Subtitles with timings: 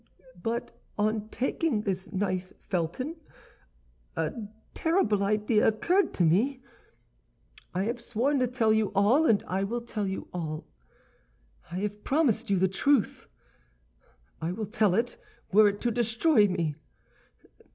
[0.41, 3.17] "But on taking this knife, Felton,
[4.15, 4.33] a
[4.73, 6.63] terrible idea occurred to me.
[7.75, 10.65] I have sworn to tell you all, and I will tell you all.
[11.71, 13.27] I have promised you the truth;
[14.41, 15.17] I will tell it,
[15.51, 16.73] were it to destroy me."